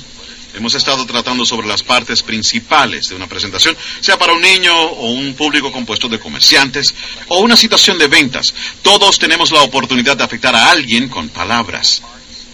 hemos 0.54 0.74
estado 0.74 1.06
tratando 1.06 1.46
sobre 1.46 1.68
las 1.68 1.84
partes 1.84 2.24
principales 2.24 3.08
de 3.08 3.14
una 3.14 3.28
presentación, 3.28 3.76
sea 4.00 4.18
para 4.18 4.32
un 4.32 4.42
niño 4.42 4.74
o 4.76 5.12
un 5.12 5.34
público 5.34 5.70
compuesto 5.70 6.08
de 6.08 6.18
comerciantes 6.18 6.92
o 7.28 7.38
una 7.38 7.56
situación 7.56 7.98
de 7.98 8.08
ventas. 8.08 8.52
Todos 8.82 9.20
tenemos 9.20 9.52
la 9.52 9.62
oportunidad 9.62 10.16
de 10.16 10.24
afectar 10.24 10.56
a 10.56 10.72
alguien 10.72 11.08
con 11.08 11.28
palabras. 11.28 12.02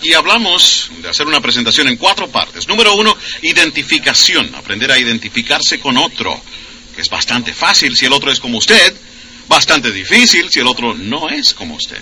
Y 0.02 0.14
hablamos 0.14 0.90
de 1.02 1.08
hacer 1.08 1.26
una 1.26 1.40
presentación 1.40 1.88
en 1.88 1.96
cuatro 1.96 2.28
partes. 2.28 2.66
Número 2.66 2.94
uno, 2.94 3.16
identificación, 3.42 4.54
aprender 4.54 4.90
a 4.90 4.98
identificarse 4.98 5.78
con 5.78 5.98
otro, 5.98 6.40
que 6.94 7.02
es 7.02 7.10
bastante 7.10 7.52
fácil 7.52 7.96
si 7.96 8.06
el 8.06 8.12
otro 8.12 8.32
es 8.32 8.40
como 8.40 8.58
usted, 8.58 8.94
bastante 9.46 9.90
difícil 9.90 10.50
si 10.50 10.60
el 10.60 10.66
otro 10.66 10.94
no 10.94 11.28
es 11.28 11.52
como 11.52 11.74
usted. 11.74 12.00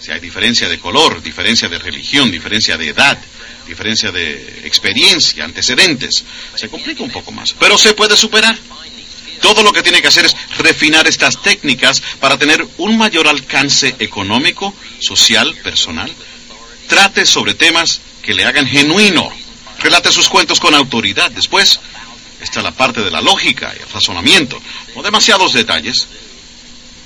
Si 0.00 0.12
hay 0.12 0.20
diferencia 0.20 0.68
de 0.68 0.78
color, 0.78 1.22
diferencia 1.22 1.68
de 1.68 1.78
religión, 1.78 2.30
diferencia 2.30 2.76
de 2.76 2.88
edad, 2.88 3.18
diferencia 3.66 4.12
de 4.12 4.62
experiencia, 4.64 5.44
antecedentes, 5.44 6.24
se 6.54 6.68
complica 6.68 7.02
un 7.02 7.10
poco 7.10 7.32
más. 7.32 7.54
Pero 7.58 7.78
se 7.78 7.94
puede 7.94 8.16
superar. 8.16 8.56
Todo 9.40 9.62
lo 9.62 9.72
que 9.72 9.82
tiene 9.82 10.00
que 10.00 10.08
hacer 10.08 10.24
es 10.24 10.36
refinar 10.58 11.06
estas 11.06 11.42
técnicas 11.42 12.00
para 12.20 12.38
tener 12.38 12.66
un 12.78 12.96
mayor 12.96 13.26
alcance 13.28 13.96
económico, 13.98 14.74
social, 15.00 15.54
personal. 15.62 16.10
Trate 16.94 17.26
sobre 17.26 17.54
temas 17.54 18.00
que 18.22 18.34
le 18.34 18.44
hagan 18.44 18.68
genuino. 18.68 19.28
Relate 19.80 20.12
sus 20.12 20.28
cuentos 20.28 20.60
con 20.60 20.76
autoridad. 20.76 21.28
Después 21.32 21.80
está 22.40 22.62
la 22.62 22.70
parte 22.70 23.00
de 23.02 23.10
la 23.10 23.20
lógica 23.20 23.74
y 23.76 23.82
el 23.82 23.88
razonamiento. 23.90 24.62
No 24.94 25.02
demasiados 25.02 25.54
detalles. 25.54 26.06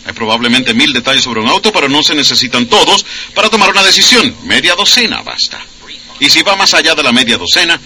Hay 0.04 0.12
probablemente 0.12 0.74
mil 0.74 0.92
detalles 0.92 1.24
sobre 1.24 1.40
un 1.40 1.48
auto, 1.48 1.72
pero 1.72 1.88
no 1.88 2.02
se 2.02 2.14
necesitan 2.14 2.66
todos 2.66 3.06
para 3.32 3.48
tomar 3.48 3.70
una 3.70 3.82
decisión. 3.82 4.36
Media 4.42 4.74
docena 4.74 5.22
basta. 5.22 5.58
Y 6.20 6.28
si 6.28 6.42
va 6.42 6.54
más 6.54 6.74
allá 6.74 6.94
de 6.94 7.02
la 7.02 7.12
media 7.12 7.38
docena, 7.38 7.80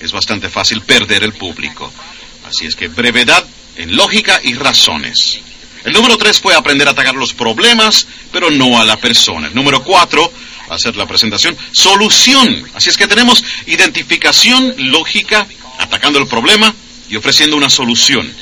es 0.00 0.10
bastante 0.10 0.50
fácil 0.50 0.80
perder 0.80 1.22
el 1.22 1.34
público. 1.34 1.88
Así 2.48 2.66
es 2.66 2.74
que 2.74 2.88
brevedad 2.88 3.46
en 3.76 3.94
lógica 3.94 4.40
y 4.42 4.54
razones. 4.54 5.38
El 5.84 5.92
número 5.92 6.18
tres 6.18 6.40
fue 6.40 6.56
aprender 6.56 6.88
a 6.88 6.90
atacar 6.90 7.14
los 7.14 7.32
problemas, 7.32 8.08
pero 8.32 8.50
no 8.50 8.80
a 8.80 8.84
la 8.84 8.96
persona. 8.96 9.46
El 9.46 9.54
número 9.54 9.84
cuatro, 9.84 10.32
hacer 10.70 10.96
la 10.96 11.06
presentación, 11.06 11.56
solución. 11.72 12.68
Así 12.74 12.90
es 12.90 12.96
que 12.96 13.06
tenemos 13.06 13.42
identificación 13.66 14.74
lógica, 14.78 15.46
atacando 15.78 16.18
el 16.18 16.26
problema 16.26 16.74
y 17.08 17.16
ofreciendo 17.16 17.56
una 17.56 17.70
solución. 17.70 18.32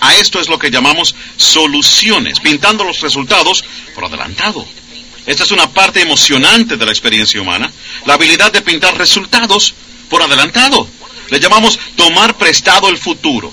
A 0.00 0.14
esto 0.16 0.40
es 0.40 0.48
lo 0.48 0.58
que 0.58 0.70
llamamos 0.70 1.14
soluciones, 1.36 2.40
pintando 2.40 2.84
los 2.84 3.00
resultados 3.00 3.64
por 3.94 4.04
adelantado. 4.04 4.66
Esta 5.26 5.44
es 5.44 5.50
una 5.50 5.70
parte 5.70 6.00
emocionante 6.00 6.76
de 6.76 6.84
la 6.84 6.90
experiencia 6.90 7.40
humana, 7.40 7.70
la 8.06 8.14
habilidad 8.14 8.52
de 8.52 8.62
pintar 8.62 8.96
resultados 8.96 9.74
por 10.08 10.22
adelantado. 10.22 10.88
Le 11.28 11.38
llamamos 11.38 11.78
tomar 11.96 12.36
prestado 12.36 12.88
el 12.88 12.96
futuro. 12.96 13.52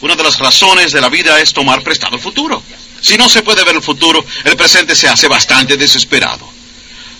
Una 0.00 0.16
de 0.16 0.22
las 0.22 0.38
razones 0.38 0.92
de 0.92 1.00
la 1.00 1.08
vida 1.08 1.40
es 1.40 1.52
tomar 1.52 1.82
prestado 1.82 2.16
el 2.16 2.22
futuro. 2.22 2.62
Si 3.00 3.16
no 3.16 3.28
se 3.28 3.42
puede 3.42 3.64
ver 3.64 3.76
el 3.76 3.82
futuro, 3.82 4.24
el 4.44 4.56
presente 4.56 4.94
se 4.94 5.08
hace 5.08 5.28
bastante 5.28 5.76
desesperado. 5.76 6.57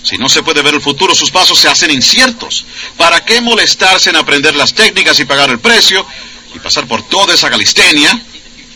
Si 0.03 0.17
no 0.17 0.29
se 0.29 0.43
puede 0.43 0.63
ver 0.63 0.75
el 0.75 0.81
futuro, 0.81 1.15
sus 1.15 1.31
pasos 1.31 1.59
se 1.59 1.69
hacen 1.69 1.91
inciertos. 1.91 2.65
¿Para 2.97 3.25
qué 3.25 3.41
molestarse 3.41 4.11
en 4.11 4.17
aprender 4.17 4.55
las 4.55 4.75
técnicas 4.75 5.19
y 5.21 5.25
pagar 5.25 5.51
el 5.51 5.59
precio 5.59 6.07
y 6.55 6.59
pasar 6.61 6.87
por 6.87 7.03
toda 7.09 7.35
esa 7.35 7.49
galistenia 7.49 8.21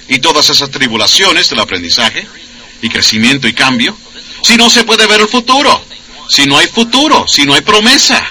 y 0.08 0.18
todas 0.18 0.50
esas 0.50 0.70
tribulaciones 0.70 1.48
del 1.48 1.60
aprendizaje 1.60 2.26
y 2.82 2.88
crecimiento 2.88 3.48
y 3.48 3.54
cambio? 3.54 3.96
si 4.42 4.56
no 4.56 4.68
se 4.68 4.84
puede 4.84 5.06
ver 5.06 5.20
el 5.20 5.28
futuro? 5.28 5.82
Si 6.28 6.46
no 6.46 6.58
hay 6.58 6.66
futuro, 6.66 7.26
si 7.26 7.44
no 7.44 7.54
hay 7.54 7.62
promesa. 7.62 8.22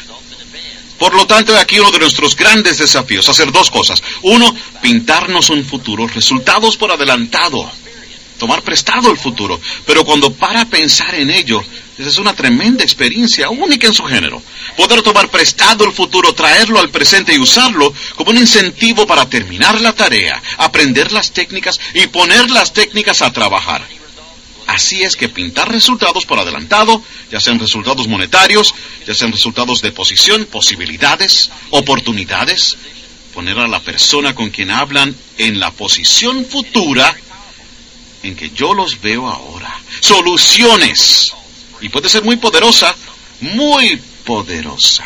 Por 0.97 1.15
lo 1.15 1.25
tanto, 1.25 1.57
aquí 1.57 1.79
uno 1.79 1.91
de 1.91 1.99
nuestros 1.99 2.35
grandes 2.35 2.77
desafíos, 2.77 3.27
hacer 3.27 3.51
dos 3.51 3.71
cosas. 3.71 4.03
Uno, 4.21 4.55
pintarnos 4.81 5.49
un 5.49 5.65
futuro, 5.65 6.07
resultados 6.07 6.77
por 6.77 6.91
adelantado, 6.91 7.69
tomar 8.37 8.61
prestado 8.61 9.09
el 9.09 9.17
futuro. 9.17 9.59
Pero 9.85 10.05
cuando 10.05 10.31
para 10.31 10.65
pensar 10.65 11.15
en 11.15 11.31
ello, 11.31 11.63
es 12.07 12.17
una 12.17 12.33
tremenda 12.33 12.83
experiencia, 12.83 13.49
única 13.49 13.87
en 13.87 13.93
su 13.93 14.03
género. 14.03 14.41
Poder 14.77 15.01
tomar 15.01 15.29
prestado 15.29 15.85
el 15.85 15.91
futuro, 15.91 16.33
traerlo 16.33 16.79
al 16.79 16.89
presente 16.89 17.33
y 17.33 17.39
usarlo 17.39 17.93
como 18.15 18.31
un 18.31 18.37
incentivo 18.37 19.05
para 19.05 19.27
terminar 19.29 19.79
la 19.81 19.93
tarea, 19.93 20.41
aprender 20.57 21.11
las 21.11 21.31
técnicas 21.31 21.79
y 21.93 22.07
poner 22.07 22.49
las 22.49 22.73
técnicas 22.73 23.21
a 23.21 23.31
trabajar. 23.31 23.85
Así 24.67 25.03
es 25.03 25.15
que 25.15 25.27
pintar 25.27 25.69
resultados 25.69 26.25
por 26.25 26.39
adelantado, 26.39 27.03
ya 27.29 27.39
sean 27.39 27.59
resultados 27.59 28.07
monetarios, 28.07 28.73
ya 29.05 29.13
sean 29.13 29.31
resultados 29.31 29.81
de 29.81 29.91
posición, 29.91 30.45
posibilidades, 30.45 31.51
oportunidades, 31.71 32.77
poner 33.33 33.59
a 33.59 33.67
la 33.67 33.81
persona 33.81 34.33
con 34.33 34.49
quien 34.49 34.71
hablan 34.71 35.15
en 35.37 35.59
la 35.59 35.71
posición 35.71 36.45
futura 36.45 37.13
en 38.23 38.35
que 38.35 38.51
yo 38.51 38.73
los 38.73 39.01
veo 39.01 39.27
ahora. 39.27 39.77
Soluciones. 39.99 41.33
Y 41.81 41.89
puede 41.89 42.09
ser 42.09 42.23
muy 42.23 42.37
poderosa, 42.37 42.95
muy 43.41 43.97
poderosa. 44.23 45.03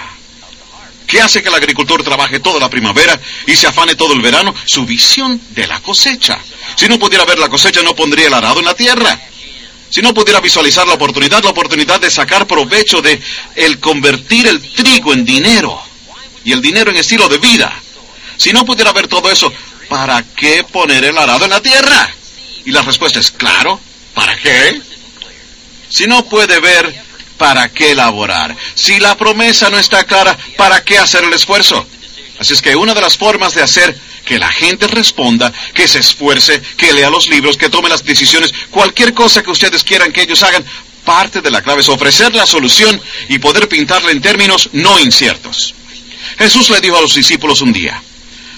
¿Qué 1.07 1.21
hace 1.21 1.41
que 1.41 1.49
el 1.49 1.55
agricultor 1.55 2.03
trabaje 2.03 2.39
toda 2.39 2.59
la 2.59 2.69
primavera 2.69 3.19
y 3.47 3.55
se 3.55 3.67
afane 3.67 3.95
todo 3.95 4.13
el 4.13 4.21
verano? 4.21 4.53
Su 4.65 4.85
visión 4.85 5.39
de 5.51 5.67
la 5.67 5.79
cosecha. 5.81 6.37
Si 6.75 6.87
no 6.87 6.97
pudiera 6.99 7.25
ver 7.25 7.39
la 7.39 7.49
cosecha, 7.49 7.81
no 7.83 7.95
pondría 7.95 8.27
el 8.27 8.33
arado 8.33 8.59
en 8.59 8.65
la 8.65 8.73
tierra. 8.73 9.19
Si 9.89 10.01
no 10.01 10.13
pudiera 10.13 10.41
visualizar 10.41 10.87
la 10.87 10.95
oportunidad, 10.95 11.43
la 11.43 11.51
oportunidad 11.51 11.99
de 12.01 12.09
sacar 12.09 12.47
provecho 12.47 13.01
de 13.01 13.21
el 13.55 13.79
convertir 13.79 14.47
el 14.47 14.61
trigo 14.73 15.13
en 15.13 15.23
dinero 15.23 15.79
y 16.43 16.51
el 16.51 16.61
dinero 16.61 16.91
en 16.91 16.97
estilo 16.97 17.29
de 17.29 17.37
vida. 17.37 17.73
Si 18.37 18.51
no 18.51 18.65
pudiera 18.65 18.91
ver 18.91 19.07
todo 19.07 19.31
eso, 19.31 19.53
¿para 19.87 20.23
qué 20.35 20.63
poner 20.63 21.05
el 21.05 21.17
arado 21.17 21.45
en 21.45 21.51
la 21.51 21.61
tierra? 21.61 22.13
Y 22.65 22.71
la 22.71 22.81
respuesta 22.81 23.19
es 23.19 23.31
claro, 23.31 23.79
¿para 24.13 24.35
qué? 24.37 24.81
Si 25.89 26.07
no 26.07 26.25
puede 26.25 26.59
ver 26.59 27.05
¿para 27.37 27.69
qué 27.69 27.91
elaborar? 27.91 28.55
Si 28.73 28.99
la 28.99 29.17
promesa 29.17 29.69
no 29.69 29.77
está 29.77 30.03
clara, 30.05 30.37
¿para 30.57 30.83
qué 30.83 30.97
hacer 30.97 31.23
el 31.23 31.33
esfuerzo? 31.33 31.85
Así 32.39 32.53
es 32.53 32.61
que 32.61 32.75
una 32.75 32.93
de 32.93 33.01
las 33.01 33.17
formas 33.17 33.53
de 33.53 33.61
hacer 33.61 33.97
que 34.25 34.39
la 34.39 34.51
gente 34.51 34.87
responda, 34.87 35.53
que 35.73 35.87
se 35.87 35.99
esfuerce, 35.99 36.61
que 36.77 36.91
lea 36.93 37.09
los 37.09 37.29
libros, 37.29 37.57
que 37.57 37.69
tome 37.69 37.89
las 37.89 38.03
decisiones, 38.03 38.53
cualquier 38.71 39.13
cosa 39.13 39.43
que 39.43 39.51
ustedes 39.51 39.83
quieran 39.83 40.11
que 40.11 40.23
ellos 40.23 40.41
hagan, 40.43 40.65
parte 41.05 41.41
de 41.41 41.51
la 41.51 41.61
clave 41.61 41.81
es 41.81 41.89
ofrecer 41.89 42.33
la 42.33 42.47
solución 42.47 42.99
y 43.29 43.37
poder 43.37 43.69
pintarla 43.69 44.11
en 44.11 44.21
términos 44.21 44.69
no 44.73 44.99
inciertos. 44.99 45.75
Jesús 46.39 46.69
le 46.71 46.81
dijo 46.81 46.97
a 46.97 47.01
los 47.01 47.13
discípulos 47.13 47.61
un 47.61 47.71
día, 47.71 48.01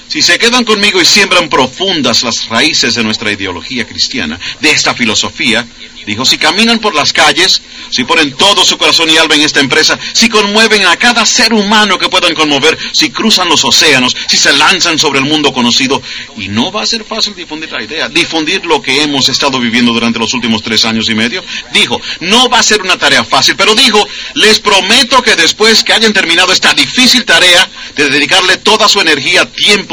si 0.07 0.21
se 0.21 0.37
quedan 0.37 0.63
conmigo 0.63 1.01
y 1.01 1.05
siembran 1.05 1.49
profundas 1.49 2.23
las 2.23 2.47
raíces 2.47 2.95
de 2.95 3.03
nuestra 3.03 3.31
ideología 3.31 3.85
cristiana, 3.85 4.39
de 4.61 4.71
esta 4.71 4.93
filosofía, 4.93 5.67
dijo, 6.07 6.23
si 6.25 6.37
caminan 6.37 6.79
por 6.79 6.95
las 6.95 7.11
calles, 7.11 7.61
si 7.89 8.05
ponen 8.05 8.31
todo 8.33 8.63
su 8.63 8.77
corazón 8.77 9.09
y 9.09 9.17
alma 9.17 9.35
en 9.35 9.41
esta 9.41 9.59
empresa, 9.59 9.99
si 10.13 10.29
conmueven 10.29 10.85
a 10.85 10.95
cada 10.95 11.25
ser 11.25 11.53
humano 11.53 11.99
que 11.99 12.07
puedan 12.07 12.33
conmover, 12.33 12.77
si 12.93 13.11
cruzan 13.11 13.49
los 13.49 13.65
océanos, 13.65 14.15
si 14.27 14.37
se 14.37 14.53
lanzan 14.53 14.97
sobre 14.97 15.19
el 15.19 15.25
mundo 15.25 15.51
conocido, 15.51 16.01
y 16.37 16.47
no 16.47 16.71
va 16.71 16.83
a 16.83 16.87
ser 16.87 17.03
fácil 17.03 17.35
difundir 17.35 17.71
la 17.71 17.83
idea, 17.83 18.07
difundir 18.07 18.65
lo 18.65 18.81
que 18.81 19.01
hemos 19.03 19.27
estado 19.27 19.59
viviendo 19.59 19.91
durante 19.91 20.17
los 20.17 20.33
últimos 20.33 20.63
tres 20.63 20.85
años 20.85 21.09
y 21.09 21.15
medio, 21.15 21.43
dijo, 21.73 21.99
no 22.21 22.49
va 22.49 22.59
a 22.59 22.63
ser 22.63 22.81
una 22.81 22.97
tarea 22.97 23.25
fácil, 23.25 23.55
pero 23.57 23.75
dijo, 23.75 24.07
les 24.35 24.59
prometo 24.59 25.21
que 25.21 25.35
después 25.35 25.83
que 25.83 25.91
hayan 25.91 26.13
terminado 26.13 26.53
esta 26.53 26.73
difícil 26.73 27.25
tarea 27.25 27.69
de 27.97 28.09
dedicarle 28.09 28.57
toda 28.57 28.87
su 28.87 29.01
energía, 29.01 29.49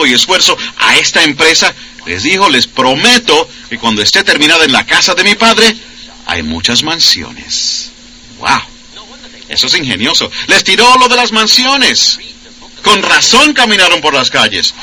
y 0.07 0.13
esfuerzo 0.13 0.57
a 0.79 0.97
esta 0.97 1.23
empresa, 1.23 1.75
les 2.07 2.23
dijo, 2.23 2.49
les 2.49 2.67
prometo 2.67 3.49
que 3.69 3.79
cuando 3.79 4.03
esté 4.03 4.25
terminada 4.25 4.65
en 4.65 4.73
la 4.73 4.87
casa 4.87 5.15
de 5.15 5.25
mi 5.25 5.35
padre, 5.35 5.75
hay 6.27 6.43
muchas 6.43 6.83
mansiones. 6.83 7.91
¡Wow! 8.39 8.61
Eso 9.49 9.67
es 9.67 9.75
ingenioso. 9.75 10.31
Les 10.47 10.65
tiró 10.65 10.97
lo 10.97 11.09
de 11.09 11.17
las 11.17 11.33
mansiones. 11.33 12.19
Con 12.83 13.03
razón 13.03 13.53
caminaron 13.53 14.01
por 14.01 14.15
las 14.15 14.31
calles. 14.31 14.75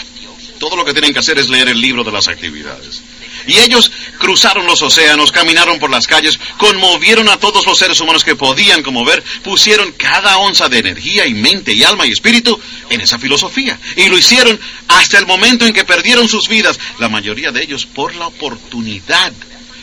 Todo 0.60 0.76
lo 0.76 0.86
que 0.86 0.94
tienen 0.94 1.14
que 1.14 1.20
hacer 1.20 1.40
es 1.40 1.50
leer 1.50 1.70
el 1.70 1.82
libro 1.82 2.04
de 2.04 2.12
las 2.12 2.28
actividades. 2.28 3.02
Y 3.48 3.58
ellos 3.60 3.92
cruzaron 4.22 4.68
los 4.68 4.82
océanos, 4.84 5.32
caminaron 5.32 5.80
por 5.80 5.90
las 5.90 6.08
calles, 6.08 6.40
conmovieron 6.58 7.28
a 7.28 7.38
todos 7.38 7.66
los 7.66 7.78
seres 7.78 8.00
humanos 8.00 8.24
que 8.24 8.36
podían 8.36 8.84
conmover, 8.84 9.24
pusieron 9.44 9.92
cada 9.94 10.38
onza 10.38 10.70
de 10.70 10.80
energía 10.80 11.26
y 11.26 11.34
mente 11.34 11.74
y 11.74 11.84
alma 11.84 12.06
y 12.06 12.12
espíritu 12.12 12.58
en 12.90 13.02
esa 13.02 13.18
filosofía. 13.18 13.78
Y 13.98 14.08
lo 14.08 14.18
hicieron 14.18 14.58
hasta 14.88 15.18
el 15.18 15.26
momento 15.26 15.66
en 15.66 15.74
que 15.74 15.84
perdieron 15.84 16.30
sus 16.30 16.48
vidas, 16.48 16.80
la 17.00 17.10
mayoría 17.10 17.52
de 17.52 17.64
ellos 17.64 17.86
por 17.86 18.16
la 18.16 18.28
oportunidad 18.28 19.34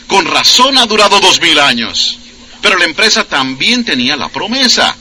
con 0.07 0.25
razón 0.25 0.77
ha 0.77 0.87
durado 0.87 1.19
dos 1.19 1.39
mil 1.39 1.59
años. 1.59 2.17
Pero 2.61 2.77
la 2.77 2.85
empresa 2.85 3.25
también 3.25 3.85
tenía 3.85 4.15
la 4.15 4.29
promesa. 4.29 4.95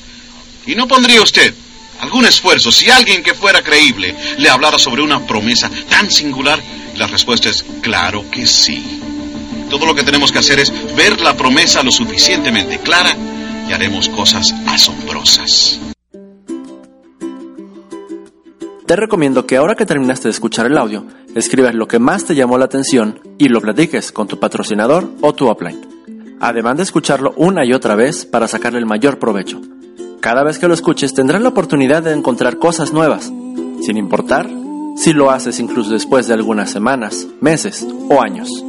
¿Y 0.66 0.74
no 0.74 0.86
pondría 0.86 1.22
usted 1.22 1.54
algún 2.00 2.26
esfuerzo 2.26 2.70
si 2.70 2.90
alguien 2.90 3.22
que 3.22 3.34
fuera 3.34 3.62
creíble 3.62 4.14
le 4.36 4.50
hablara 4.50 4.78
sobre 4.78 5.02
una 5.02 5.26
promesa 5.26 5.70
tan 5.88 6.10
singular? 6.10 6.62
La 6.96 7.06
respuesta 7.06 7.48
es 7.48 7.64
claro 7.80 8.30
que 8.30 8.46
sí. 8.46 9.00
Todo 9.70 9.86
lo 9.86 9.94
que 9.94 10.02
tenemos 10.02 10.32
que 10.32 10.38
hacer 10.38 10.58
es 10.58 10.72
ver 10.96 11.20
la 11.20 11.36
promesa 11.36 11.82
lo 11.82 11.92
suficientemente 11.92 12.78
clara 12.78 13.14
y 13.68 13.72
haremos 13.72 14.08
cosas 14.08 14.54
asombrosas. 14.66 15.78
Te 18.86 18.96
recomiendo 18.96 19.46
que 19.46 19.58
ahora 19.58 19.74
que 19.74 19.84
terminaste 19.84 20.28
de 20.28 20.32
escuchar 20.32 20.64
el 20.64 20.78
audio, 20.78 21.04
escribas 21.34 21.74
lo 21.74 21.86
que 21.86 21.98
más 21.98 22.24
te 22.24 22.34
llamó 22.34 22.56
la 22.56 22.64
atención 22.64 23.20
y 23.36 23.48
lo 23.48 23.60
platiques 23.60 24.12
con 24.12 24.26
tu 24.26 24.40
patrocinador 24.40 25.10
o 25.20 25.34
tu 25.34 25.50
upline. 25.50 25.86
Además 26.40 26.78
de 26.78 26.84
escucharlo 26.84 27.34
una 27.36 27.66
y 27.66 27.74
otra 27.74 27.96
vez 27.96 28.24
para 28.24 28.48
sacarle 28.48 28.78
el 28.78 28.86
mayor 28.86 29.18
provecho. 29.18 29.60
Cada 30.20 30.42
vez 30.42 30.58
que 30.58 30.68
lo 30.68 30.72
escuches 30.72 31.12
tendrás 31.12 31.42
la 31.42 31.50
oportunidad 31.50 32.02
de 32.02 32.14
encontrar 32.14 32.58
cosas 32.58 32.94
nuevas, 32.94 33.30
sin 33.82 33.98
importar 33.98 34.48
si 34.96 35.12
lo 35.12 35.30
haces 35.30 35.60
incluso 35.60 35.90
después 35.90 36.26
de 36.26 36.34
algunas 36.34 36.70
semanas, 36.70 37.26
meses 37.42 37.86
o 38.08 38.22
años. 38.22 38.64